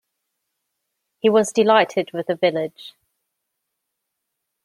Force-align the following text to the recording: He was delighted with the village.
He 1.19 1.29
was 1.29 1.51
delighted 1.53 2.09
with 2.11 2.25
the 2.25 2.33
village. 2.35 2.95